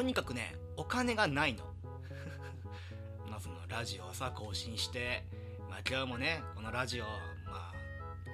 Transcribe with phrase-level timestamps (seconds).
[0.00, 1.62] とにかくねお金がないの。
[3.28, 5.26] まあそのラジオをさ更新して
[5.68, 7.10] まあ今日もねこのラジオま
[7.50, 7.72] あ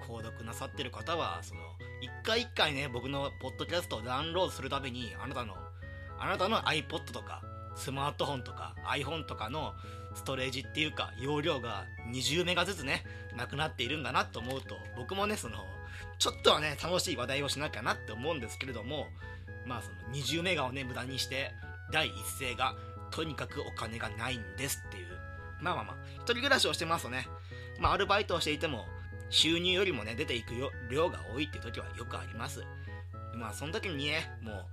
[0.06, 1.60] 購読なさってる方はその
[2.00, 5.56] 一回一回ね僕のポッドキャストをダウンロードするたびにあなたの
[6.20, 7.42] あなたの iPod とか
[7.74, 9.74] スマートフォンとか iPhone とかの
[10.14, 13.02] ストレージっていうか容量が20メガずつね
[13.34, 15.58] なくなっているんだなと思うと僕もねその
[16.20, 19.08] ちょっとはね楽しい話題をしなきゃなって思うんですけれども
[19.66, 21.52] まあその20メガをね無駄にして
[21.92, 22.74] 第一声が
[23.10, 25.06] とにかくお金がないんですっていう。
[25.60, 27.28] まあまあまあ一人暮らしをしてますとね。
[27.78, 28.86] まあアルバイトをしていても
[29.30, 32.62] 収入よりもね出ていくよ量が多いっていう時はよくあります。
[33.34, 34.68] まあその時にねも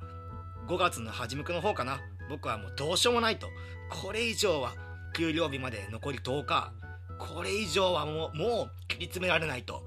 [0.67, 2.01] う5月の初めの方かな。
[2.29, 3.47] 僕はもうどうしようもないと。
[3.89, 4.73] これ以上は
[5.13, 6.71] 給料日まで残り10日。
[7.19, 9.83] これ以上はもうもう切り詰められないと。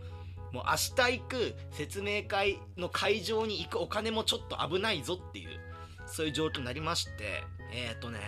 [0.52, 5.48] もう明日行く説明会の会場に行くお金もちょっと危ないぞっていう
[6.07, 8.21] そういう状況になりましてえっ、ー、とね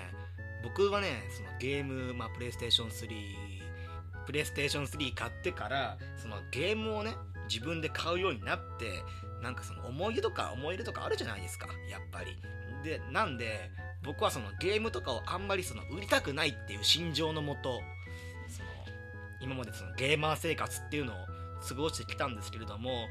[0.62, 3.08] 僕はねそのゲーム、まあ、プレイステーション3
[4.26, 7.14] プレイステーション3買ってからそのゲームをね
[7.48, 9.02] 自分で買うようになって
[9.42, 12.36] なんかその思い出とか思い出とかあるじゃないですかやっぱり。
[12.84, 13.70] でなんで
[14.04, 17.80] 僕はそのゲームとかをあんまりその売りたくないっていう心情のもと
[18.48, 18.68] その
[19.40, 21.16] 今までそのゲーマー生活っていうのを
[21.66, 23.06] 過ごしてきたんですけれども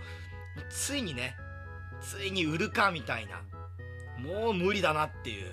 [0.69, 1.35] ついにね
[2.01, 3.41] ついに売るかみたいな
[4.21, 5.51] もう無理だなっていう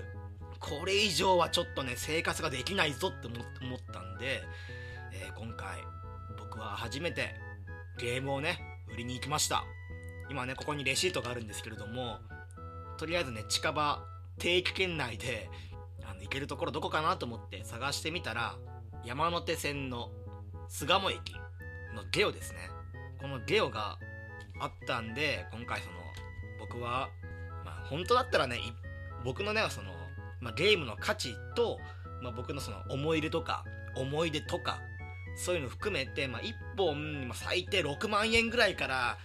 [0.61, 4.42] これ以上はちょっとね生活ができないぞって思ったんで、
[5.12, 5.78] えー、今回
[6.39, 7.34] 僕は初めて
[7.98, 8.59] ゲームをね
[8.92, 9.64] 売りに行きました。
[10.31, 12.19] 今ねここにレシートがあるんですけれども
[12.97, 14.03] とりあえずね近場
[14.39, 15.51] 定期圏内で
[16.03, 18.56] あの行けるところどこかなと思って探してみたら
[19.05, 20.11] 山手線の
[20.69, 21.34] 巣鴨駅
[21.95, 22.70] のゲオですね。
[23.25, 23.98] このゲオが
[24.61, 25.94] あったんで今回その
[26.61, 27.08] 僕は
[27.64, 28.58] まあ本当だったらね
[29.24, 29.92] 僕のねその、
[30.42, 31.79] まあ、ゲームの価値と、
[32.20, 33.64] まあ、僕のその思い出とか
[33.96, 34.79] 思い出とか
[35.36, 39.17] そういうの含めて、まあ、1本、まあ、最低6万円ぐらいから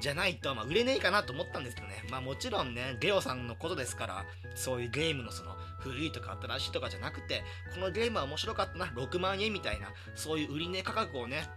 [0.00, 2.04] じゃないと、まあ、売れねえかなと思ったんですけどね。
[2.08, 7.42] まあもちろんね、ゲオさんのことですから、そういうゲームのその、古いとか新しいとかじゃなくて、
[7.74, 11.48] このゲームは面白かったな、6万円みたいな、そういう売り値価格をね、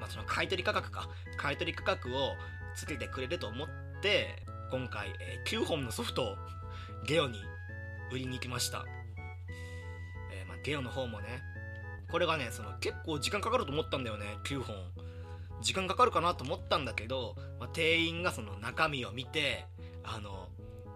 [0.00, 2.34] まあその買取価格か、買取価格を
[2.74, 3.68] つけてくれると思っ
[4.00, 6.36] て、今回、えー、9本のソフトを
[7.06, 7.38] ゲオに
[8.12, 8.84] 売りに行きました。
[10.32, 11.42] えー、まあゲオの方もね、
[12.10, 14.74] これがね、その結構時間かかると思ったんだよね、9本。
[15.60, 19.64] 時間かかるかなと思ったんだけど、まあ、店員がその中身を見て
[20.04, 20.48] あの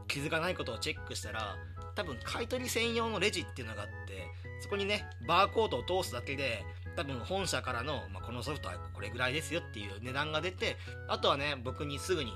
[0.06, 1.56] 傷がないことをチェックしたら
[1.94, 4.26] 多分買取専用のレジっていうのがあって
[4.60, 6.64] そこにねバーコードを通すだけで
[6.96, 10.76] 多分本社からの、まあ、このソフトはこれぐらいですよっていう値段が出て
[11.08, 12.32] あとはね僕にすぐに、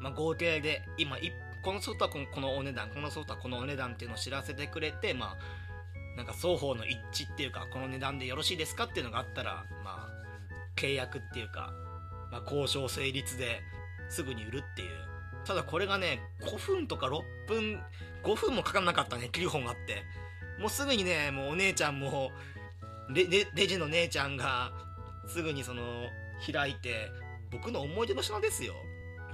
[0.00, 1.16] まあ、合計で今
[1.62, 5.36] このソフトはこのお値段このソフトはこのお値段っていうのを知らせてくれてまあ
[6.16, 10.08] なんか双方の一致っていうかこの値段でよろしいですかっていうのがあったらまあ
[10.76, 11.72] 契約っていうか、
[12.30, 13.62] まあ、交渉成立で
[14.10, 14.88] すぐに売るっていう。
[15.44, 17.80] ただこれがね5分とか6分
[18.22, 20.02] 5分もかかんなかったね9本あって。
[20.58, 22.30] もうすぐにねもうお姉ちゃんも
[23.10, 24.72] レレジの姉ちゃんが
[25.26, 25.82] すぐにその
[26.50, 27.10] 開いて
[27.50, 28.74] 僕の思い出の品ですよ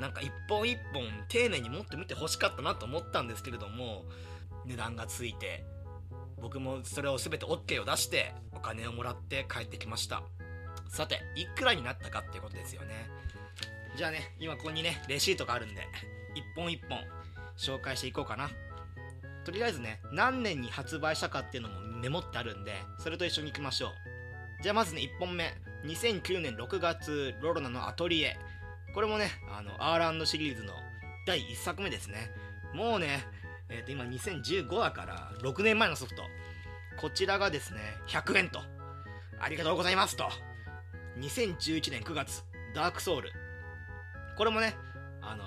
[0.01, 4.05] なんか一本一本丁寧に持ってみて欲しかったなと思ったんですけれども
[4.67, 5.65] 値段がついて
[6.41, 10.23] 僕もそれを全て OK を出してお金をもらって帰ってきました
[10.91, 13.09] さて、いくらになったかっていうことですよね。
[13.97, 15.87] じゃあね、今ここにね、レシートがあるんで、
[16.35, 16.99] 一本一本
[17.57, 18.51] 紹介していこうかな。
[19.45, 23.91] とりあえずね、何年に発売したかっていうのもメモってあるんで、それと一緒に行きましょう。
[24.63, 25.55] じゃあまずね、1本目。
[25.85, 28.39] 2009年6月、ロロナのアトリエ。
[28.95, 30.75] これもね、あの、R& シリーズの
[31.27, 32.31] 第1作目ですね。
[32.75, 33.25] もうね、
[33.69, 36.23] えっ、ー、と、今2015だから6年前のソフト。
[36.99, 38.61] こちらがですね、100円と。
[39.39, 40.29] ありがとうございますと。
[41.19, 42.45] 2011年9月、
[42.75, 43.33] ダークソウル。
[44.37, 44.75] これもね、
[45.23, 45.45] あの、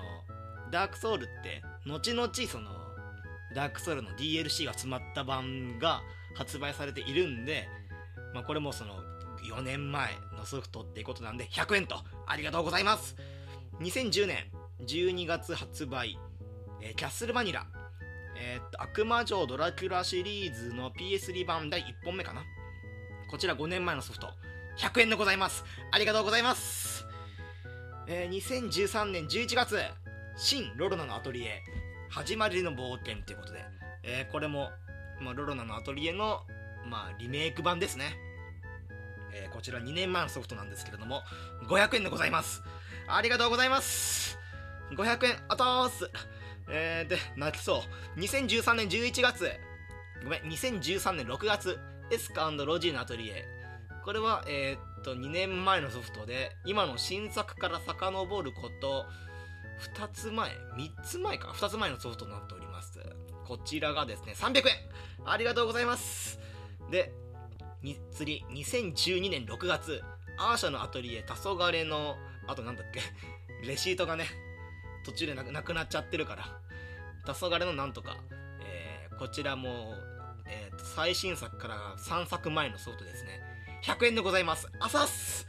[0.70, 2.70] ダークソウルって、後々その、
[3.54, 6.02] ダークソウルの DLC が詰まった版が
[6.34, 7.68] 発売されているんで、
[8.32, 8.94] まあ、これもその、
[9.44, 11.96] 4年前のソフトっていうことなんで、100円と、
[12.26, 13.16] ありがとうございます。
[13.80, 14.38] 2010年
[14.80, 16.18] 12月発売、
[16.80, 17.66] えー、キャッスルバニラ。
[18.36, 22.42] えー、っと、悪魔城ドラキュラシリーズの PS3 版第1本目かな。
[23.30, 24.28] こちら5年前のソフト。
[24.78, 25.64] 100円でございます。
[25.92, 27.06] ありがとうございます。
[28.06, 29.78] えー、2013年11月、
[30.36, 31.62] 新ロロナのアトリエ、
[32.10, 33.64] 始まりの冒険ということで、
[34.02, 34.70] えー、これも、
[35.20, 36.40] まあ、ロロナのアトリエの、
[36.86, 38.16] まあ、リメイク版ですね。
[39.32, 41.22] えー、こちら2年前のソフトなんですけれども、
[41.68, 42.62] 500円でございます。
[43.08, 44.38] ありがとうございます。
[44.92, 46.10] 500円、あとーす。
[46.68, 47.82] えー、で泣きそ
[48.16, 49.50] う2013年11月
[50.22, 51.78] ごめん2013年6月
[52.10, 53.44] エスカロジーのアトリエ
[54.04, 59.04] これはえー、っと2年前のソフトで今の新作から遡ること
[59.96, 62.98] 2つ前3つ前か2つ前のソフトになっております
[63.46, 64.64] こちらがですね300円
[65.26, 66.38] ありがとうございます。
[66.90, 67.12] で
[68.12, 70.02] 次2012年6月。
[70.36, 72.16] アーシャのアトリエ黄昏の
[72.48, 73.00] あとなんだっけ？
[73.66, 74.26] レシートがね
[75.04, 76.44] 途中でなくなっちゃってるから。
[77.24, 78.16] 黄昏のなんとか、
[78.60, 79.94] えー、こちらも、
[80.46, 83.40] えー、最新作から3作前のソフトですね。
[83.82, 84.68] 100円でございます。
[84.80, 85.46] あざっす。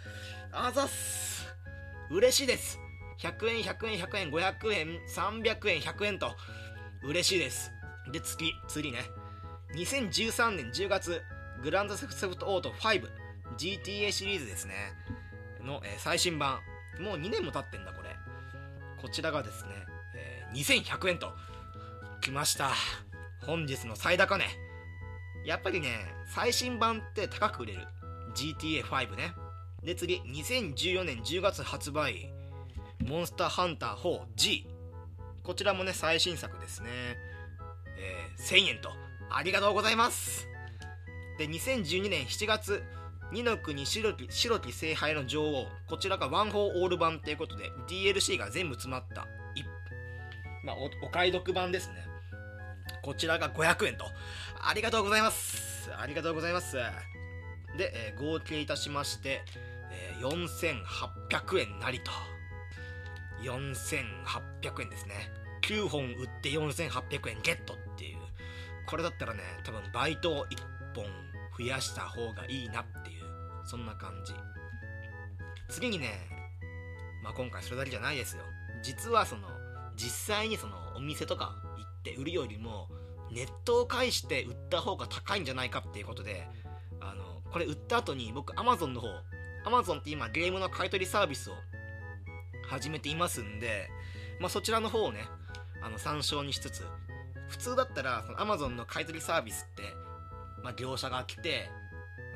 [0.51, 1.47] あざっす。
[2.09, 2.79] 嬉しいです。
[3.19, 6.35] 100円100円100円500円300円100円と。
[7.03, 7.71] 嬉しいです。
[8.11, 8.99] で次次ね。
[9.75, 11.21] 2013年10月
[11.61, 14.93] グランドセフトオート 5GTA シリーズですね。
[15.63, 16.59] の、えー、最新版。
[16.99, 18.09] もう2年も経ってんだこれ。
[19.01, 19.71] こちらがですね、
[20.15, 21.33] えー、2100円と。
[22.21, 22.71] きました。
[23.45, 24.45] 本日の最高値。
[25.45, 25.89] やっぱりね
[26.33, 27.81] 最新版って高く売れる。
[28.35, 29.33] GTA5 ね。
[29.83, 32.31] で次2014年10月発売。
[33.03, 34.65] モンスターハンター 4G
[35.43, 36.89] こちらもね最新作ですね、
[37.97, 38.91] えー、1000円と。
[39.29, 40.47] ありがとうございます。
[41.37, 42.83] で2012年7月
[43.31, 49.27] 二ノ国白き白き聖灰の女王こちらがワン・フォー・オール版ということで DLC が全部詰まった。
[50.63, 52.07] まあ、おお買い得版ですね。
[53.03, 54.05] こちらが500円と。
[54.59, 55.91] ありがとうございます。
[55.95, 56.77] ありがとうございます。
[57.77, 59.43] で、えー、合計いたしまして、
[59.91, 62.11] えー、4800円なりと。
[63.43, 65.31] 4800円ですね。
[65.61, 67.75] 9本売って4800円ゲット
[68.87, 70.57] これだったらね多分バイトを1
[70.95, 71.05] 本
[71.57, 73.23] 増やした方がいいなっていう
[73.65, 74.33] そんな感じ。
[75.69, 76.11] 次にね
[77.23, 78.43] まあ今回それだけじゃないですよ。
[78.83, 79.47] 実はその
[79.95, 82.87] 実際にそのお店とか行って売るよりも
[83.31, 86.47] ネットを介して売った方が高いんじゃないかっていうことで
[87.01, 89.07] あのこれ売った後に僕 Amazon の方
[89.65, 91.53] Amazon って今ゲームの買い取りサービスを
[92.67, 93.89] 始めていますんで、
[94.39, 95.25] まあ、そちらの方をね
[95.81, 96.85] あの参照にしつつ
[97.47, 99.83] 普通だったらその Amazon の買い取りサービスって、
[100.63, 101.69] まあ、業者が来て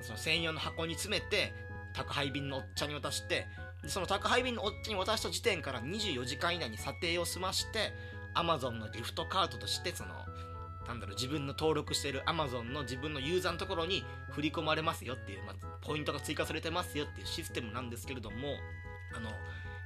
[0.01, 1.53] その専用の箱に詰めて
[1.93, 3.47] 宅配便のおっちゃんに渡して
[3.83, 7.93] でその宅配便のおっちゃんに渡した時点から24時間以内に査定を済まして
[8.35, 10.09] Amazon のギフトカードとしてその
[10.87, 18.37] なんだろう自分の登録してる Amazon の自分のユーザーのところに振り込まれますよっていう、まあ、ポイントが追加されてますよっていうシステムなんですけれども
[19.15, 19.29] あの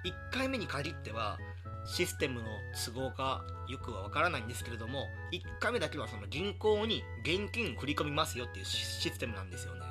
[0.05, 1.37] 1回目に限っては
[1.85, 2.47] システムの
[2.85, 9.81] 都合かよくはわからないんですけれども1回目だけはその銀行に現金振り込みますよっていうシステムなんですよね。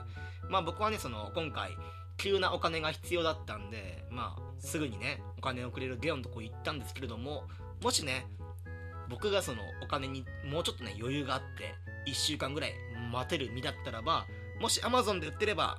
[0.49, 1.71] まあ僕はねその今回
[2.17, 7.44] 急なお金が必要だったんでまあすぐにねお金をくれるゲオのとこ行ったんですけれども
[7.83, 8.27] もしね
[9.09, 11.75] 僕がそのお金にもうちょっとね余裕があって
[12.11, 12.73] 1週間ぐらい
[13.12, 14.27] 待てる身だったらば
[14.61, 15.79] もし Amazon で売ってれば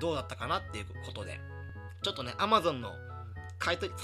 [0.00, 1.40] どうだったかなっていうことで
[2.02, 2.90] ちょっとね Amazon の
[3.58, 3.94] 買い取り、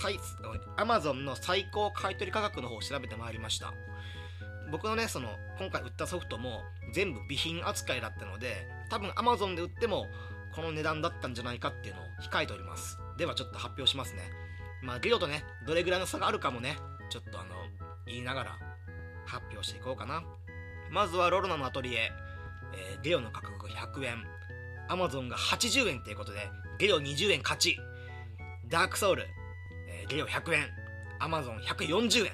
[0.76, 3.74] アマゾンの最高買取価格の方を調べてまいりました。
[4.70, 6.62] 僕のね、その、今回売ったソフトも
[6.92, 10.06] 全部備品扱いだったので、多分 Amazon で売っても
[10.54, 12.98] この値段だったんじゃないかっていうのを控えております。
[13.18, 14.22] ではちょっと発表しますね。
[14.82, 16.76] まあ、ゲオとね、どれぐらいの差があるかもね、
[17.10, 17.54] ちょっとあの、
[18.06, 18.58] 言いながら
[19.26, 20.22] 発表していこうかな。
[20.90, 22.10] まずはロロナのアトリエ、
[22.74, 24.24] えー、ゲオの価格が100円、
[24.88, 26.48] Amazon が80円っていうことで、
[26.78, 27.78] ゲオ20円勝ち。
[28.68, 29.26] ダークソウル
[30.10, 30.66] ゲオ100円、
[31.20, 32.32] アマゾン140円、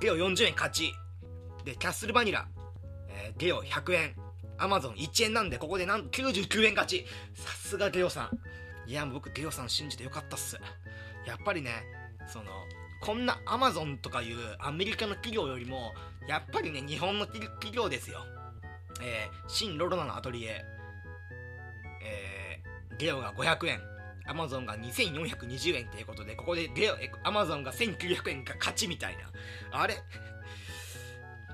[0.00, 0.92] ゲオ40円勝ち。
[1.64, 2.48] で、キャッスルバニラ、
[3.08, 4.16] えー、ゲオ100円、
[4.58, 7.06] アマゾン1円なんで、ここでなんと99円勝ち。
[7.34, 8.90] さすがゲオさん。
[8.90, 10.58] いや、僕ゲオさん信じてよかったっす。
[11.24, 11.70] やっぱりね、
[12.26, 12.46] その、
[13.00, 15.94] こんなアマゾンとかいうアメリカの企業よりも、
[16.26, 18.26] やっぱりね、日本の企業ですよ。
[19.00, 20.64] えー、新ロロナのアトリエ、
[22.02, 23.80] えー、ゲオが500円、
[24.26, 29.80] アマゾンが2420円っていうことで、ここでレオ、アマゾンが1900円が勝ちみたいな。
[29.80, 29.96] あれ？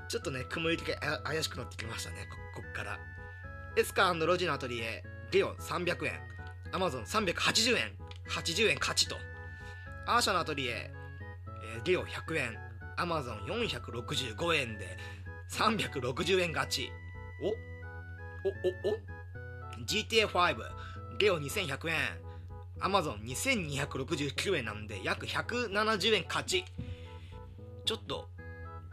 [0.07, 2.99] ちょっとね、雲行きが怪しくなってきましたね、ここっから。
[3.77, 6.19] エスカーロジのアトリエ、レオ300円、
[6.73, 7.93] アマゾン380円、
[8.29, 9.15] 80円勝ちと。
[10.05, 10.91] アーシャのアトリエ、
[11.75, 12.57] えー、レオ100円、
[12.97, 14.97] アマゾン465円で
[15.49, 16.91] 360円勝ち。
[17.41, 17.47] お？
[17.47, 18.49] お
[18.89, 18.97] おお
[19.85, 20.57] ?GTA5、
[21.19, 21.95] レオ2100円、
[22.81, 26.65] アマゾン2269円なんで約170円勝ち。
[27.85, 28.27] ちょっと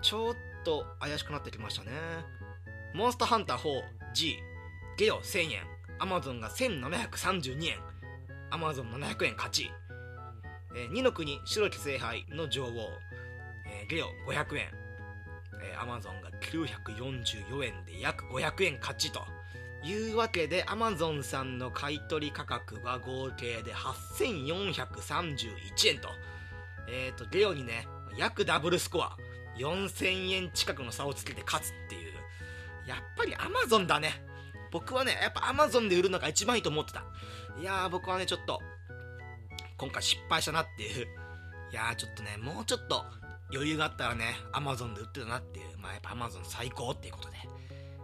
[0.02, 1.90] ちょっと怪しくなってきましたね。
[2.94, 4.36] モンスターハンター 4G
[4.96, 5.78] ゲオ1000円。
[6.00, 7.78] アマゾンが1732円
[8.50, 9.70] アマゾン700円勝ち、
[10.76, 12.68] えー、の国白き聖杯の女王、
[13.66, 14.68] えー、ゲオ500円。
[15.60, 19.20] えー、Amazon が944円で約500円勝ちと。
[19.84, 26.08] いうわけで Amazon さんの買取価格は合計で8431円と。
[26.88, 29.16] えっ、ー、とゲオにね約ダブルスコア
[29.58, 32.12] 4000円近くの差をつけて勝つっていう。
[32.86, 34.22] やっぱり Amazon だね。
[34.70, 37.04] 僕はねやっぱ Amazon で売るのが一番いいと思ってた。
[37.60, 38.60] いやー僕はねちょっと
[39.76, 41.06] 今回失敗したなっていう。
[41.70, 43.04] いやーちょっとねもうちょっと
[43.52, 45.78] 余裕があったらね Amazon で売ってたなっていう。
[45.78, 47.36] まあやっぱ Amazon 最高っていうことで。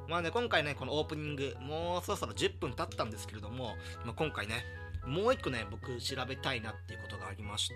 [0.09, 4.65] まあね今回ねこのオープニングもうそろそろ10分経ったんですけれども、まあ、今回ね
[5.07, 7.75] もう一個ね僕調べたいなっていうことがありまして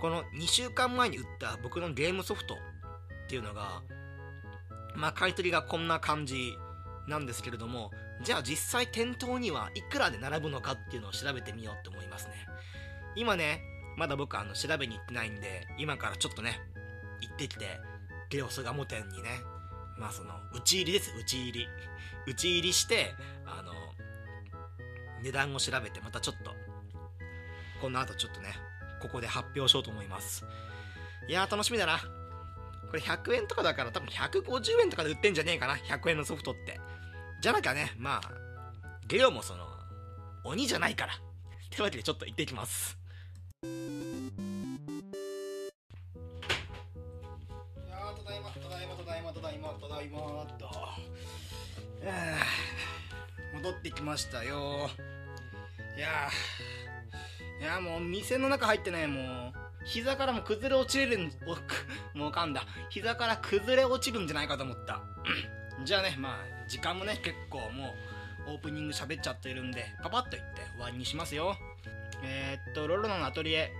[0.00, 2.58] この2週間前に売った僕のゲームソフトっ
[3.28, 3.82] ていうのが
[4.96, 6.54] まあ買い取りがこんな感じ
[7.08, 7.90] なんですけれども
[8.22, 12.34] じゃあ実際店頭にはいくらで並ぶのかっていうのを調べてみようと思いますね。
[13.16, 13.60] 今ね
[13.96, 16.60] まだ僕あの調べに行ってないんで今からちょっとね
[17.20, 17.66] 行ってきて
[18.30, 19.28] ゲオ巣鴨店にね
[19.98, 21.12] まあその打ち入りです。
[21.18, 21.68] 打ち入り。
[22.26, 23.72] 打ち入りしてあの
[25.22, 26.52] 値段を調べてまたちょっと
[27.80, 28.54] この後ちょっとね
[29.00, 30.44] ここで発表しようと思います。
[31.28, 31.98] いやー楽しみだな。
[31.98, 35.74] これ100円とかだから多分150円とかで売ってんじゃねえかな。
[35.74, 36.80] 100円のソフトって。
[37.40, 38.30] じゃなきゃねまあ
[39.08, 39.66] ゲオもその
[40.44, 41.14] 鬼じゃないから。
[41.14, 41.16] っ
[41.70, 42.98] てわけでちょっと行ってきます。
[49.80, 50.68] ただいまただいまと。
[53.54, 54.90] 戻ってきましたよ。
[55.96, 56.28] いや
[57.60, 59.62] いやもう店の中入ってねもう。
[59.84, 61.32] 膝からも崩れ落ちるん
[62.14, 62.64] もう噛んだ。
[62.90, 65.00] 膝から崩れ落ちるんじゃないかと思った。
[65.84, 67.94] じゃあねまあ時間もね結構も
[68.46, 71.56] うオープニング喋っちゃってるんでパパッと言って終わりにしますよ。
[72.24, 73.72] えー、っとロロのアトリエ。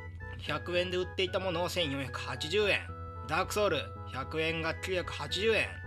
[0.42, 2.80] 100円で売っていたものを1480円。
[3.28, 3.78] ダークソウル。
[4.12, 5.81] 100円が980円。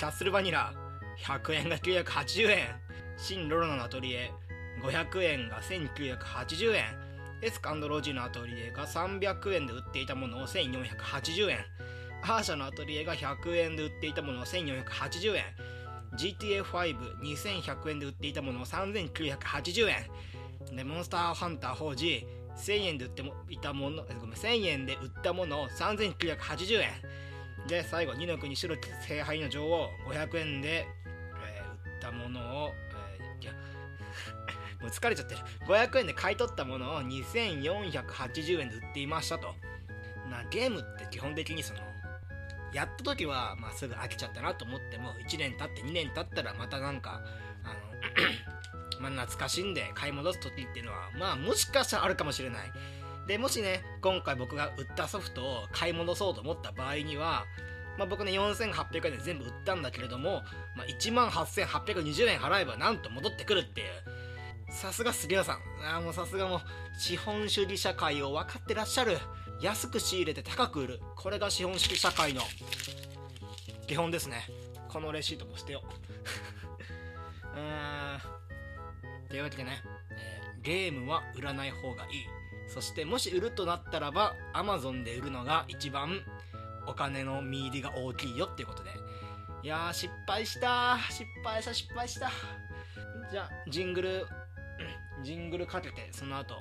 [0.00, 0.72] キャッスルバニラ
[1.26, 2.68] 100円が980円。
[3.18, 4.32] 新ロロのアトリエ
[4.82, 6.84] 500円が1980円。
[7.42, 11.58] エスカンドロジーのアトリエが300円で売っていたものを1480円。
[12.22, 15.44] アーシャのアトリエが100円で売っていたものを1480円。
[16.16, 19.86] GTA52100 円で売っていたものを3980
[20.70, 20.76] 円。
[20.76, 22.24] でモンスターハンター 4G
[22.56, 26.88] 1000円で売ってもいたものごめん1000円で売ったものを3980円。
[27.66, 30.86] で最後2の国白聖杯の女王500円で、
[31.44, 32.72] えー、売ったものを、
[33.18, 33.52] えー、いや
[34.80, 35.40] もう疲れちゃってる。
[35.66, 39.54] 500円で買い取ったものを2480円で売っていましたと。
[40.30, 41.80] なゲームって基本的にその
[42.72, 47.20] やった時は、まあ、すぐ飽きちゃったなと思っても1年経って2年経ったらまたなんか
[47.64, 52.72] あの まあ、懐かしんで買い戻す時っていうのはまあもしかしたらあるかもしれない。
[53.26, 57.44] でもしね今回僕が売ったソフトを買い戻そうと思った場合には
[58.00, 60.42] まあ、僕ね4800円で全部売ったんだけれども、
[60.74, 63.88] まあ、1万8820円払えばなんと戻ってくるっていう。
[64.72, 65.56] さすが杉浦さん。
[65.84, 66.60] ああもうさすがもう
[66.98, 69.18] 資本主義社会を分かってらっしゃる。
[69.60, 71.00] 安く仕入れて高く売る。
[71.16, 72.40] これが資本主義社会の
[73.86, 74.46] 基本ですね。
[74.88, 75.88] このレシートも捨てよう。
[77.54, 78.20] うーん。
[79.28, 82.26] というわけでね、えー、ゲームは売らない方がいい。
[82.68, 86.20] そしてもし売るとなったらば Amazon で売るのが一番
[86.86, 88.90] お金の見入りが大きいよっていうことで。
[89.62, 92.30] いやー失敗した失敗した失敗した
[93.30, 94.26] じゃあジングル、
[95.22, 96.54] ジングルかけてその後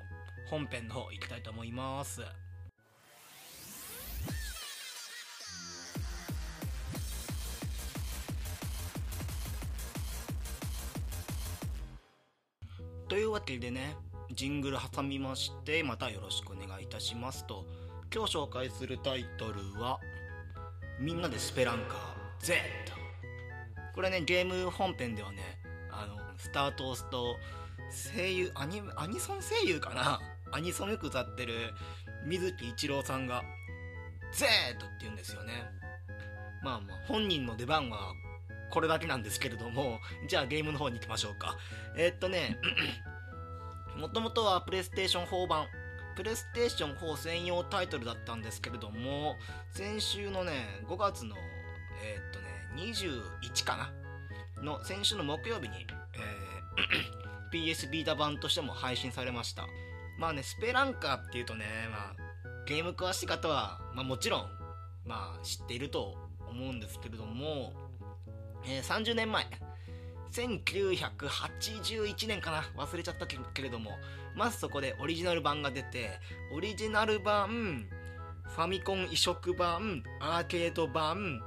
[0.50, 2.22] 本編の方行きたいと思います。
[13.08, 13.96] というわけでね
[14.32, 17.66] ジングル挟みましてまたよろしくお願いいたしますと。
[18.14, 20.00] 今日紹介するタイトルは
[21.00, 21.98] 「みんなでスペランカー
[22.40, 22.56] Z」
[23.94, 25.60] これねゲーム本編ではね
[25.92, 27.36] あのスタートを押すと
[28.16, 30.20] 声優アニアニソン声優かな？
[30.52, 31.54] アニソンよく歌ってる
[32.26, 33.44] 水木一郎さんが
[34.34, 35.54] 「Z」って言うんですよね。
[36.64, 38.14] まあまあ本人の出番は
[38.72, 41.58] これだけなんですけれども、じゃあゲームの方に行きましょうか。
[41.98, 42.58] えー、っとね、
[44.00, 45.68] もともとはプレイステーション4版、
[46.16, 49.36] プレイステーション4専用タイトルだったんですけれども、
[49.72, 50.54] 先週のね、
[50.88, 51.36] 5月の、
[52.02, 54.64] えー、っとね、21かな？
[54.64, 55.76] の先週の木曜日に、
[56.16, 59.68] えー、 PS ビータ版としても配信されました。
[60.18, 62.16] まあね、スペランカーっていうとね、まあ、
[62.68, 64.42] ゲーム詳しい方は、まあもちろん、
[65.06, 66.16] まあ知っていると
[66.50, 67.74] 思うんですけれども、
[68.66, 69.46] えー、30年前
[70.32, 72.64] 1981年かな。
[72.78, 73.98] 忘れちゃったけれども。
[74.36, 76.20] まずそこでオリジナル版が出て
[76.54, 77.88] オリジナル版
[78.44, 81.42] ファミコン移植版アーケード版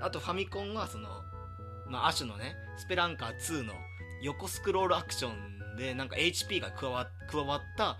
[0.00, 1.08] あとファミコンはその、
[1.88, 3.72] まあ、アシュのねスペランカー2の
[4.22, 7.96] 横スクロールアクションでなんか HP が加わ加わった、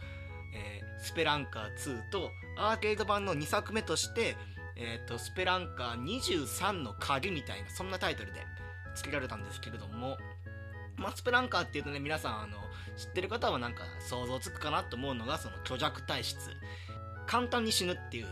[0.55, 4.37] えー、スペランカー2とアーケード版の2作目として
[4.77, 8.41] えーと、スペランカー23の鍵みたいなそんなタイトルで。
[8.95, 10.17] 付けられたんですけれども、
[10.97, 12.57] まあ、スペランカーっていうとね皆さんあの
[12.97, 16.39] 知ってる方はなんか想像つくかなと思うのがその虚弱体質。
[17.27, 18.27] 簡単に死ぬっていう。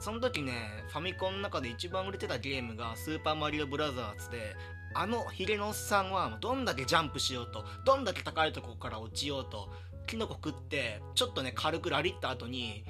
[0.00, 0.52] その時ね
[0.88, 4.54] ファミコンの中で一番売れてたゲームが「スーパーマリオブラザーズで」
[4.94, 9.72] あのヒゲのおっさんはどんだけジャンプしようとどんだけ高いとこから落ちようと
[10.06, 12.84] キノコ食ってちょっとね軽くラリった後に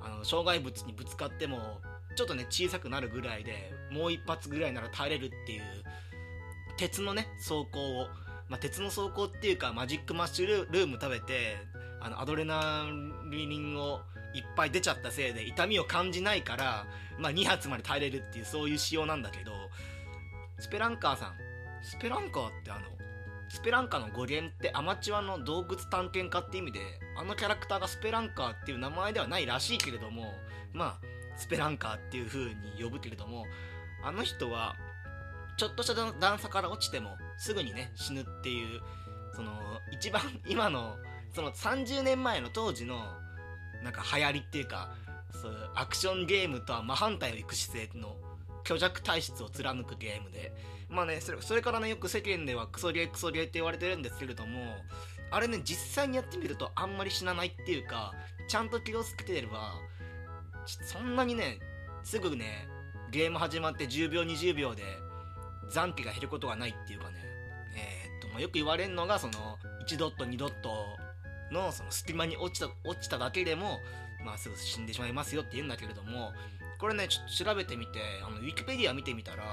[0.00, 1.80] あの障害物にぶつかっても
[2.16, 5.62] ちょっとね小さくなるぐらいでもう一発ぐらいなら耐えれるっていう
[6.76, 8.08] 鉄のね走行を、
[8.48, 11.56] まあ、鉄の走行っていうかマジックマッシュルーム食べて
[12.00, 12.86] あのアドレナ
[13.30, 14.00] リンを
[14.34, 16.86] いっぱい出ちゃったせいで痛みを感じないから、
[17.18, 19.52] まあ、2発まで耐えれるっていうそういう仕様なんだけど
[20.58, 21.34] スペランカーさん
[21.82, 22.80] スペランカーってあの
[23.48, 26.80] スペランカーの語源ってアマチュアの洞窟探検家って意味で
[27.16, 30.34] あのキャラクターがスペランカーっていう名前ではないらしいけれども
[30.72, 33.46] まあスペランカーっていう風に呼ぶけれども
[34.02, 34.74] あの人は
[35.56, 38.80] ちょっとした段差から落ちてもすぐにね死ぬっていう
[39.34, 39.52] その
[39.92, 40.96] 一番今の
[41.34, 43.18] その30年前の当時の
[43.82, 44.94] なんか流行りっていうか
[45.30, 48.16] そうアクションゲームとは真反対を行く姿勢の
[48.64, 50.54] 虚弱体質を貫くゲームで
[50.88, 54.76] まあねそれそれからねよく世間ではクソゲークソゲーって言われてるんですけれども
[55.30, 58.14] あれね実際にやってみるとあんまり死なないっていうか
[58.48, 59.74] ちゃんと気をつけてれば
[60.66, 61.58] そんなにね
[62.04, 62.68] すぐね
[63.10, 64.82] ゲーム始まって10秒20秒で
[65.70, 67.16] 残機が減ることがないっていうかね
[67.76, 69.32] えー、っと、まあ、よく言われるのがその
[69.86, 70.98] 1ドット2ドット
[71.52, 73.80] のその隙間に落ちた落ちただけでも、
[74.24, 76.32] まあ、すぐ死んでしまいますよって言うんだけれども
[76.78, 79.44] これねちょっと調べてみてあのウィキペディア見てみたら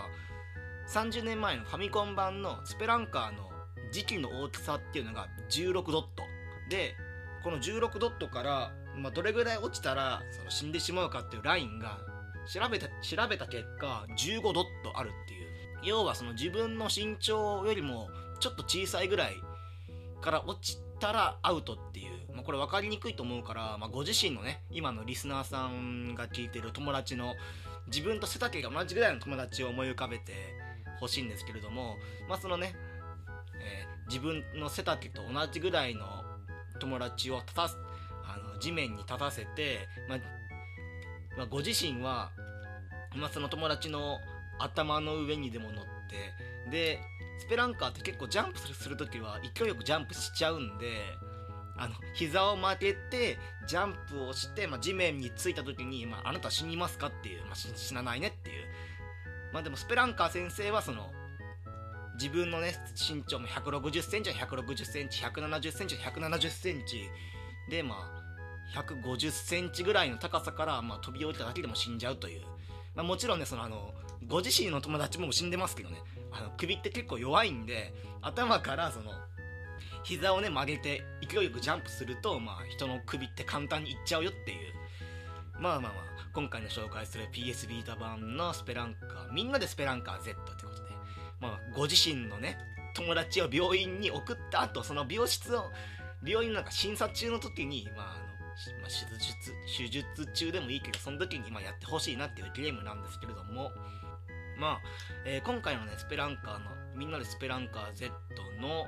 [0.88, 3.50] 30年前のファミコン版のスペランカーの
[3.92, 6.24] 時期の大きさっていうのが16ドット。
[6.70, 6.96] で
[7.44, 12.00] この16ドットからまあ、どれぐらい落ちたらその死んでしまうかっていうラインが
[12.46, 15.41] 調べた調べた結果15ドットあるっていう
[15.84, 19.36] 要はその自分の身長よりもちょっと小さいぐらい
[20.22, 27.36] から落ちたらアウトっていう、まあ、これ分かりにくいと思うから、まあ、ご自身のね今のリスナーさんが聞いてる友達の
[27.88, 30.34] 自分と背丈が同じぐらいの友達を思い浮かべて
[31.00, 31.98] ほしいんですけれども
[32.30, 32.76] まあそのね、
[33.60, 36.06] えー、自分の背丈と同じぐらいの
[36.80, 37.68] 友達を立たあ
[38.54, 40.20] の地面に立たせて、まあ、
[41.38, 42.32] まあ、ご自身は、
[43.16, 44.20] まあ、その友達の
[44.64, 45.86] 頭の上にでも乗っ
[46.66, 47.00] てで
[47.40, 50.88] スペランカーって結構ジャンプする時は勢いよくジャンプしちゃうんで
[51.78, 58.66] あの膝を曲げてジャンプをして、まあ、地面についた時に、まあ、あなた死にますかっていう、まあ、死なないねっていう。
[59.52, 61.12] まあでもスペランカー先生はその
[62.16, 67.10] 自分のね身長も1 6 0センチは1 6 0センチ1 7 0センチは1 7 0センチ。
[67.70, 68.22] でまあ
[68.80, 72.42] 150センチぐらいの高さから、まあ、飛び降りただけでも死んじゃうという、
[72.96, 73.94] まあ、もちろんねそのあの
[74.28, 75.98] ご自身の友達も死んでますけどね。
[76.32, 79.12] あの首って結構弱いんで頭からその
[80.04, 84.58] 膝をね曲げて勢いよくジャンプすると、まあ、人の首って簡単にいっちゃうよっていう。
[85.60, 90.90] まあまあまあ今回の紹介する PS ビータ版のスペランカーみんなでスペランカー Z ってことで、
[91.42, 92.58] まあ、ご自身のね
[92.96, 95.66] 友達を病院に送った後その病室を
[96.26, 103.72] 病院なんか審査中の時に、まあ、まあ、手術手術中でもいいけどその時にまやってほしいなっていうゲームなんですけれども。
[104.62, 104.82] まあ、
[105.26, 108.12] えー、今回のねスペランカーのみんなでスペランカー Z
[108.62, 108.86] の、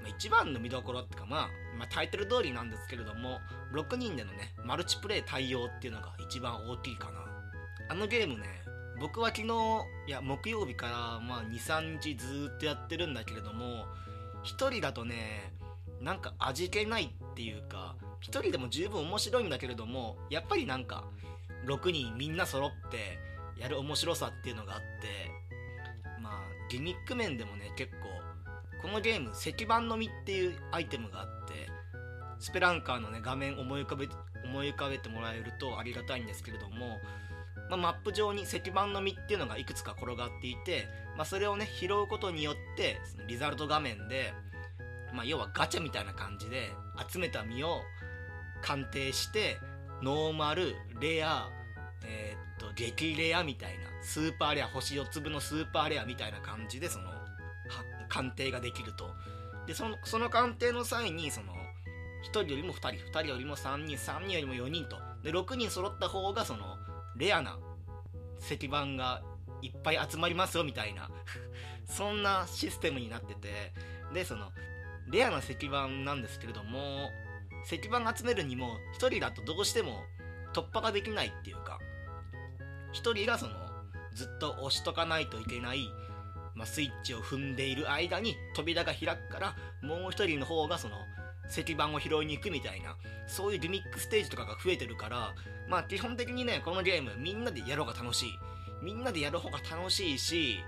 [0.00, 3.40] まあ、一番の見どころっていうか、まあ、まあタイトル通りなんですけれども
[3.74, 7.26] 6人でのねマルチプレイ対応っていうのが一番大きいかな。
[7.88, 8.44] あのゲームね
[9.00, 9.48] 僕は昨日
[10.06, 13.84] いや木曜日からまあ23日ずっとやってるんだけれども
[14.44, 15.52] 1人だとね
[16.00, 21.04] なんか味気ないっていうか1人でも十分面白いんだけれどもやっぱりなんか
[21.66, 23.18] 6人みんな揃って
[23.58, 25.30] やる面白さっていうのがあって
[26.20, 26.32] まあ
[26.70, 28.08] ギミック面でもね結構
[28.82, 31.68] このゲーム石板のみっていうアイテムがあって
[32.38, 34.08] スペランカーのね画面思い浮かべ
[34.44, 36.98] 思い浮かべてもらえるとありがたいんですけれども、
[37.70, 44.32] まあ、マップ上に石板の実っていうのがいくつか転がっていて、まあ、それをね拾うことによってそのリザルト画面で、
[45.14, 46.70] まあ、要はガチャみたいな感じで
[47.10, 47.80] 集めた実を
[48.62, 49.58] 鑑定して
[50.02, 51.48] ノーマルレア
[52.06, 57.10] えー、っと激レアみたいなスーパーレア星4粒のスーパーレアみたいな感じでその
[58.08, 59.10] 鑑定ができると。
[59.66, 61.52] でそのその鑑定の際にその
[62.24, 64.96] 1人よりも2人2人よりも3人3人よりも4人と。
[65.22, 66.76] で6人揃った方がその
[67.16, 67.58] レアな
[68.40, 69.22] 石板が
[69.62, 71.10] いっぱい集まりますよみたいな
[71.86, 73.72] そんなシステムになってて。
[74.12, 74.52] でその
[75.08, 77.10] レアな石板なんですけれども
[77.64, 80.02] 石板集めるにも1人だとどうしても
[80.52, 81.78] 突破ができないっていうか
[83.02, 83.52] 1人がその
[84.14, 85.88] ずっと押しとかないといけない
[86.54, 90.94] まあ、スイッチを踏んでいる間に扉が開くからもう一人の方がその
[91.50, 95.34] 石板を拾いに行くみたいなそういうリミックステージとかが増えてるから
[95.68, 98.30] まあ基本的にねこのゲームみんなでやろうが楽しい。
[98.82, 100.58] みんなでやる方が楽しいし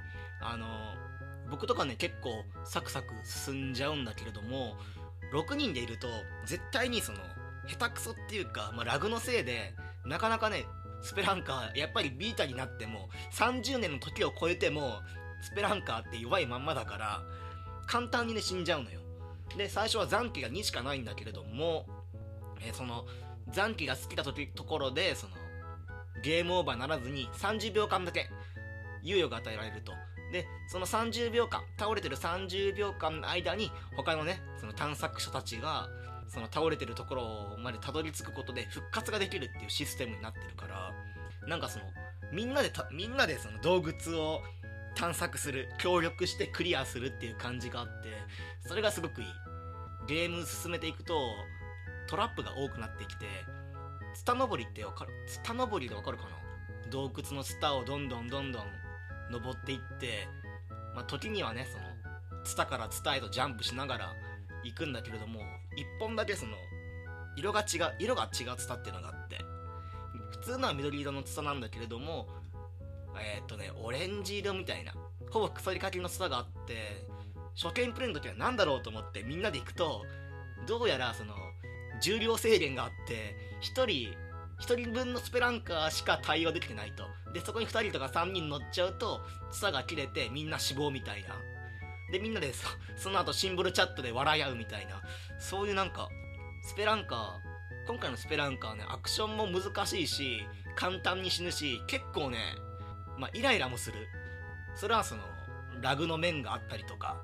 [0.40, 0.66] あの
[1.50, 2.30] 僕とかね結構
[2.64, 4.76] サクサク進んじゃうんだけれども
[5.32, 6.08] 6人でいると
[6.46, 7.18] 絶対にその
[7.66, 9.74] 下手くそっていうか、まあ、ラグのせいで
[10.06, 10.64] なかなかね
[11.02, 15.00] スペランカーやっぱりビータになっても30年の時を超えても
[15.40, 17.22] スペランカーって弱いまんまだから
[17.86, 19.00] 簡単にね死んじゃうのよ。
[19.56, 21.86] で最初は残機が2しかないんだけれども、
[22.60, 23.06] えー、その
[23.50, 25.34] 残機が好きだとところでその
[26.22, 28.28] ゲームオーバーならずに30秒間だけ
[29.02, 29.92] 猶予が与えられると。
[30.32, 35.88] でその30秒間倒れてる30秒間の間に他のねその探索者たちが
[36.28, 40.92] その倒れてるところまでたどり着くことで復活ができるっていうシステムになってるから
[41.46, 41.84] なんかその
[42.32, 44.42] みんなでみんなでその洞窟を
[44.94, 48.08] 探索する協力してクリアするっていう感じがあって
[48.68, 49.26] それがすごくいい。
[50.06, 51.14] ゲーム進めていくと
[52.08, 53.26] トラップが多くなってきて
[54.14, 55.12] ツタ登りってわかる？
[55.28, 56.30] ツタ登りでわかるかな？
[56.90, 58.62] 洞窟のツタをどんどんどんどん
[59.30, 60.26] 登っていって
[60.94, 61.84] まあ時にはねその
[62.44, 64.14] ツタからツタへとジャンプしながら
[64.64, 65.44] 行くんだけれども1
[66.00, 66.52] 本だけその
[67.36, 69.38] 色が違う色が違うツタっていうのがあって
[70.30, 72.26] 普通のは緑色のツタなんだけれども
[73.20, 74.92] えー、っとね、オレンジ色みたいな、
[75.30, 77.06] ほぼ腐りかけのツタがあって、
[77.60, 80.04] 初見プレイの時は何だろうと思ってみんなで行くと、
[80.66, 81.34] どうやらその、
[82.00, 84.14] 重量制限があって、1人、
[84.60, 87.04] 1人分のスペランカーしか対応できてないと。
[87.32, 91.34] で、そこに2人とか3人乗っちゃうと、ツタが切れてみんな死亡みたいな。
[92.10, 95.02] で、みんなでそその後シンボルチャットで笑い合うみたいな。
[95.38, 96.08] そういうなんか、
[96.62, 102.38] スペランカー、今回のスペランカーね、アクションも難しいし、簡単に死ぬし、結構ね、
[103.18, 104.08] まあ、イライラもする
[104.74, 105.22] それはその
[105.82, 107.16] ラグの面があったりとか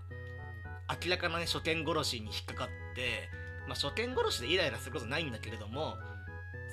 [1.04, 3.30] 明らかなね書店殺しに引っかかって、
[3.66, 5.96] まあ、書店殺しでイライラすることないんだけれども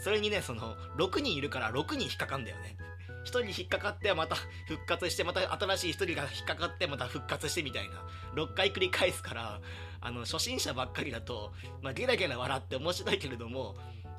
[0.04, 2.76] それにねその6人いるから6人引っかかんだよね
[3.24, 4.36] 1人引っかかってまた
[4.68, 8.04] 復活してまた新しい1人が引っかかってまた復活してみたいな。
[8.36, 9.62] 6回繰り返すから
[10.00, 13.76] あの初心者ばっかりだと、まあ、ゲラゲラ笑って面白いけれども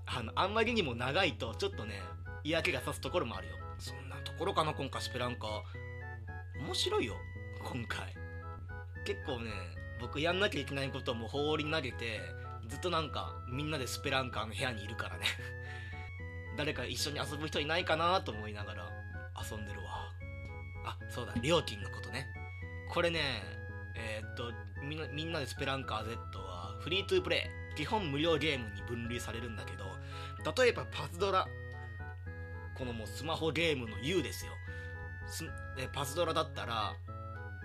[0.06, 2.00] あのあんまりにも長いとちょっとね
[2.44, 3.54] 嫌気がさすところもあるよ。
[3.78, 5.62] そんなところかな今回スペランカ。
[6.60, 7.14] 面白いよ
[7.64, 8.14] 今回。
[9.04, 9.50] 結構ね
[10.00, 12.20] 僕やんなきゃいけないことをもう放り投げて
[12.68, 15.26] ずっとなんかみんなでスペランカーの部屋にいるからね。
[16.56, 18.91] 誰か一緒に遊ぶ人いないかなと思いながら。
[19.50, 20.12] 遊んでるわ。
[20.84, 22.26] あそうだ料金のことね。
[22.90, 23.20] これね
[23.96, 24.52] えー、っと
[24.82, 27.62] みんなみんなでスペランカー Z はフリートゥープレイ。
[27.74, 29.84] 基本無料ゲームに分類されるんだけど
[30.62, 31.46] 例えばパズドラ。
[32.74, 34.52] このもうスマホゲームの U ですよ。
[35.26, 35.44] す
[35.78, 36.94] えパズドラだったら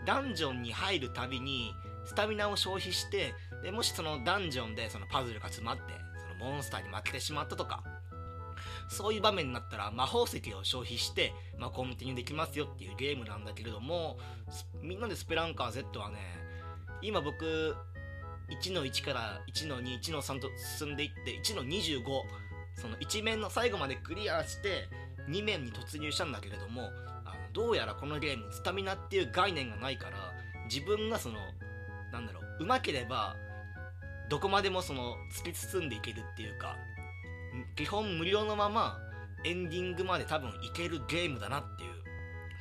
[0.05, 1.73] ダンジョンに入るたびに
[2.05, 5.81] スタミナを消費してでもしそのダンジョンでそのパズルが詰まって
[6.21, 7.83] そのモンスターに負けてしまったとか
[8.89, 14.17] そういう場面になったら魔法石を消費して、まあ、コンティニューできますよっていうゲームなんだけれども
[14.81, 16.17] みんなでスペランカー Z はね
[17.01, 17.75] 今僕
[18.49, 20.47] 1の1から1の21の3と
[20.79, 22.03] 進んでいって1の25
[22.75, 24.87] その1面の最後までクリアして
[25.29, 26.83] 2面に突入したんだけれども
[27.25, 30.33] あのどうやらこのゲームスタミナっていう概念がないから
[30.69, 31.35] 自分がその
[32.13, 33.35] なんだろううまければ
[34.29, 36.77] どこまでもその突き進んでいけるっていうか
[37.75, 38.99] 基本無料のまま
[39.43, 41.91] エンディングまで多分いけるゲームだなっていう。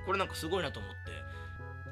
[0.07, 0.97] これなんかすごいなと思って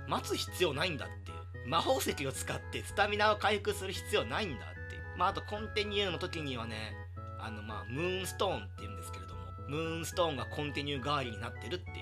[0.09, 1.69] 待つ必要ないんだっていう。
[1.69, 5.03] 魔法石を使ってスタミナを回復する必要ないんだっていう。
[5.17, 6.95] まああとコンティニューの時にはね
[7.41, 11.97] あのまあムーンストーンっていうんですけれどもムーンストーンがコンティニュー代わりになってるっていう、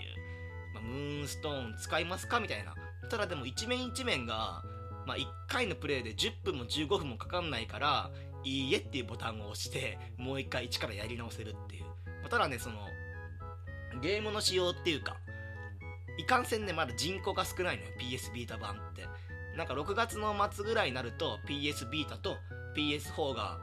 [0.75, 2.75] まあ、ムーンストーン使いますかみたいな。
[3.09, 4.63] ただでも一面一面が、
[5.07, 8.11] まあ、1回のプレイで10分も15分もかかんないから
[8.45, 11.85] いいえっていうボタンを押してもう一回一からやり直せるっていう、
[12.23, 12.77] ま、ただねその
[14.01, 15.17] ゲームの仕様っていうか
[16.19, 17.89] いかんせんねまだ人口が少ないのよ。
[17.99, 19.07] PS ビータ版って。
[19.57, 22.37] なんか6月の末ぐらいになると PS ビータと
[22.77, 23.59] PS4 が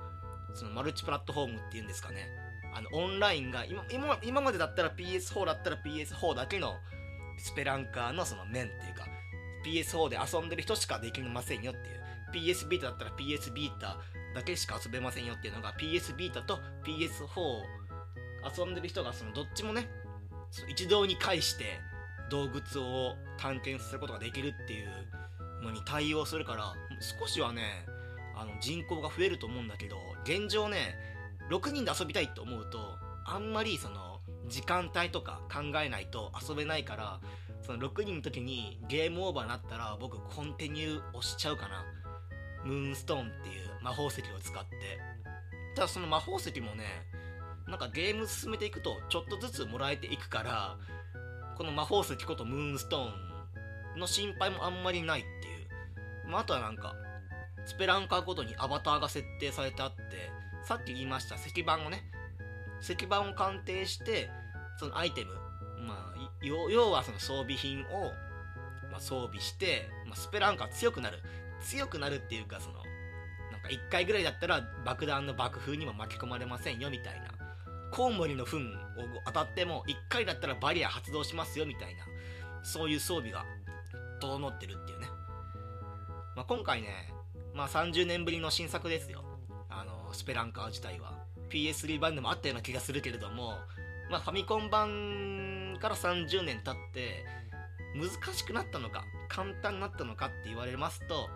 [0.54, 2.28] そのマルチプラットフォームっていうんですかね。
[2.74, 6.76] あのオンラインが今今今までだったら PS4 だったら PS4 だけの
[7.38, 9.08] スペランカーのその面っていうか
[9.66, 11.99] PS4 で遊んでる人しかできませんよっていう。
[12.34, 13.98] PS ビータだったら PS ビータ
[14.36, 17.64] だけしか遊べませんよっていうのが PS ビータと PS4 を
[18.58, 19.90] 遊んでる人がそのどっちもね
[20.68, 21.80] 一堂に会して
[22.30, 26.74] 洞窟を探検することができるっていうのに対応するから
[27.20, 27.86] 少しはね
[28.36, 30.96] あの人口が増えると思うんだけど現状ね
[31.50, 32.80] 6人で遊びたいと思うと
[33.26, 37.20] あんまりその時間帯とか考えないと遊べないから
[37.62, 41.86] その6人の時にゲームオーバーになったら僕コンティニュー押しちゃうかな。
[42.64, 45.20] ムーンストーンっていう魔法石を使って。
[45.76, 46.84] ただその魔法石もね
[47.68, 50.78] なんかゲーム進めていくとちょっとずつもらえていくから
[51.58, 56.96] この魔法石ことムーンストーンの心配もあんまりないっていう、まあ、あとはなんか
[57.66, 60.32] スペランカーごとにアバターが設定されてあって
[60.64, 62.04] さっき言いました石板をね
[62.82, 64.30] 石板を鑑定して
[64.80, 65.34] そのアイテム
[65.86, 68.12] まあ要はその装備品を、
[68.92, 71.20] まあ、装備して、まあ、スペランカー強くなる。
[71.64, 72.78] 強くなるっていうかその
[73.52, 77.40] なんか1回ぐらいだったら爆弾の爆風にも巻き込まれませんよみたいな。
[77.92, 78.62] コウモリの糞を
[79.26, 82.06] 当たっても1回だったらバリア発動しますよみたいな
[82.62, 83.46] そういう装備が
[84.22, 85.08] 整ってるっていうね、
[86.36, 87.12] まあ、今回ね、
[87.56, 89.24] まあ、30年ぶりの新作ですよ。
[89.70, 91.30] あのスペランカー自体は。
[91.50, 93.56] PS3 版でもあったような気がするけれども、
[94.12, 97.26] まあ、ファミコン版から30年経って
[97.96, 101.28] 難しくなったのか簡単になったのかって言われますと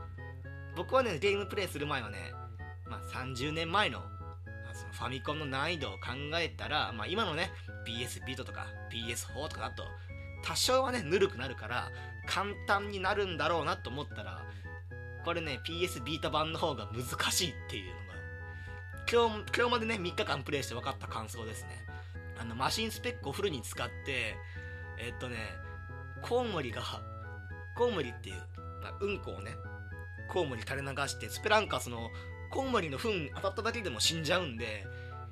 [0.76, 2.18] 僕はねゲームプレイする前はね、
[2.90, 4.02] まあ、30年前の
[4.74, 6.00] そのファミコンの難易度を考
[6.36, 7.52] えたら、まあ、今のね
[7.88, 9.84] PS ビートとか PS4 とかだと
[10.44, 11.92] 多少はねぬるくなるから
[12.28, 14.44] 簡単になるんだろうなと思ったら
[15.24, 21.70] これね PS ビータ版の方が難しいっていうのが今日今日までね3日間プレイして分かった感想ですね。
[22.40, 24.36] あのマシンスペックをフルに使って
[24.98, 25.38] えっとね
[26.22, 26.82] コウモリが
[27.78, 28.36] コウモリっていう、
[28.82, 29.52] まあ、うんこをね
[30.32, 32.10] コウモリ垂れ流してスペランカスの
[32.50, 34.86] コウモリの糞当たっただけでも死んじゃうんで、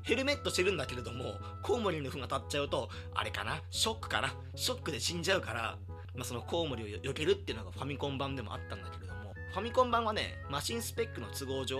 [0.03, 3.61] ヘルメットしてるんだけれども、コウモリの糞当たっちゃうと、あれかな？
[3.69, 4.33] ショックかな？
[4.55, 5.77] ショックで死んじゃうから、
[6.15, 11.79] まあ、そのコウモリを避けるっていうのがファミコン版でもあったんだけれども、ファミコン版はね、マシンスペックの都合上、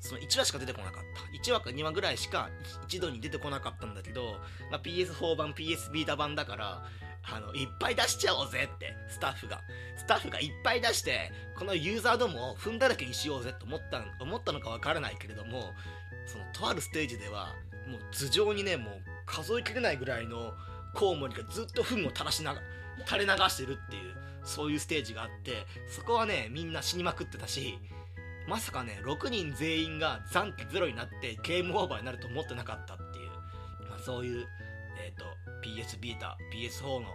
[0.00, 1.50] その1話しか出てこなかった。
[1.50, 2.50] 1話か2話ぐらいしか
[2.86, 4.36] 一度に出てこなかったんだけど、
[4.70, 6.84] まあ、PS4 版、PS ビータ版だから、
[7.32, 9.60] あの、いっぱい出しちゃおうぜって、スタッフが。
[9.96, 15.72] スタッフがいっぱい出して、このユーザーどもを踏んだらけにしようぜと思った思ったのかわからないけれども、
[16.26, 17.54] その、とあるステージでは、
[17.86, 18.94] もう頭上にね、もう
[19.26, 20.54] 数えきれないぐらいの
[20.94, 22.60] コウモリがずっと糞を垂らしなが
[23.06, 24.14] 垂れ流してるっていう、
[24.44, 27.78] そういうステージがあって、そこはね、みんな死にまくってたし、
[28.48, 33.30] まさかね、6人全員が残機ゼロになってゲームオーバーになると思ってなかったっていう、
[33.88, 34.46] まあ、そういう、
[35.04, 35.24] えっ、ー、と、
[35.62, 37.06] PS ビータ、PS4 の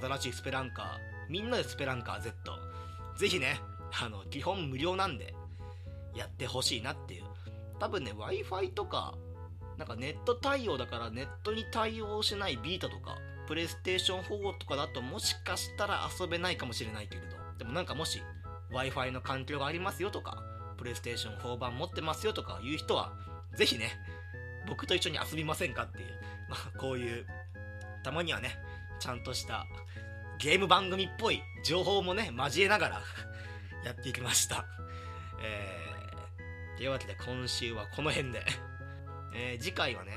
[0.00, 0.86] 新しいスペランカー、
[1.28, 2.32] みんなでスペランカー Z、
[3.16, 3.60] ぜひね、
[4.00, 5.34] あの、基本無料なんで、
[6.14, 7.24] やってほしいなっていう。
[7.78, 9.14] 多分ね、Wi-Fi とか、
[9.76, 18.22] なんかネット対応だからネットに対応しないビータとか、プレイステーション4とかだともしかしたら遊べないかもしれないけれど、でもなんかもし
[18.72, 20.42] Wi-Fi の環境がありますよとか、
[20.78, 23.12] プレイステーション4版持ってますよとかいう人は、
[23.56, 23.92] ぜひね、
[24.66, 26.06] 僕と一緒に遊びませんかっていう、
[26.48, 27.26] まあこういう
[28.06, 28.56] たまにはね
[29.00, 29.66] ちゃんとした
[30.38, 33.02] ゲーム番組っぽい情報もね交えながら
[33.84, 34.64] やっていきました。
[35.42, 38.44] えー、というわけで今週はこの辺で。
[39.34, 40.16] えー、次回はね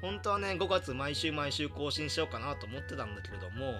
[0.00, 3.74] 本当はね5月毎週毎週更新しようかなと思ってたんだけれども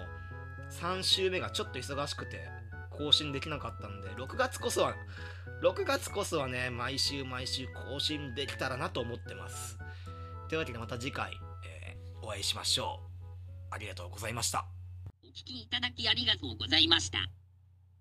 [0.69, 2.47] 3週目がちょっと忙しくて
[2.89, 4.95] 更新できなかったんで6月こそは
[5.61, 9.77] 6月こそはね毎週毎週更新できたらなと思ってます。
[10.47, 11.33] というわけでまた次回、
[11.65, 13.10] えー、お会いしましょう。
[13.71, 14.65] ありがとうございました。
[15.23, 17.19] お聞きいただきありがとうございました。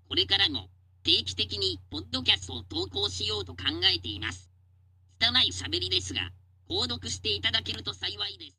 [0.08, 0.68] これからも
[1.04, 4.50] 定期的にポッドキャストを投稿しようと考えています。
[5.20, 6.30] 拙い喋りですが、
[6.68, 8.56] 購読していただけると幸いです。